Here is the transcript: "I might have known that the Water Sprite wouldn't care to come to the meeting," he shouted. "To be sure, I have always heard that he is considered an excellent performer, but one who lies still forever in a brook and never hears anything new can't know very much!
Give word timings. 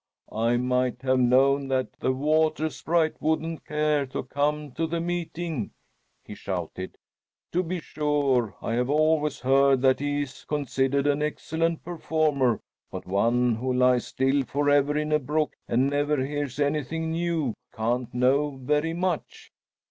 "I 0.33 0.57
might 0.57 1.03
have 1.03 1.19
known 1.19 1.67
that 1.67 1.99
the 1.99 2.11
Water 2.11 2.71
Sprite 2.71 3.21
wouldn't 3.21 3.65
care 3.67 4.07
to 4.07 4.23
come 4.23 4.71
to 4.71 4.87
the 4.87 4.99
meeting," 4.99 5.69
he 6.25 6.33
shouted. 6.33 6.97
"To 7.51 7.61
be 7.61 7.79
sure, 7.81 8.55
I 8.63 8.73
have 8.73 8.89
always 8.89 9.41
heard 9.41 9.83
that 9.83 9.99
he 9.99 10.23
is 10.23 10.43
considered 10.45 11.05
an 11.05 11.21
excellent 11.21 11.83
performer, 11.83 12.61
but 12.89 13.05
one 13.05 13.53
who 13.57 13.71
lies 13.71 14.07
still 14.07 14.43
forever 14.43 14.97
in 14.97 15.11
a 15.11 15.19
brook 15.19 15.53
and 15.67 15.91
never 15.91 16.25
hears 16.25 16.59
anything 16.59 17.11
new 17.11 17.53
can't 17.71 18.11
know 18.11 18.57
very 18.59 18.93
much! 18.95 19.51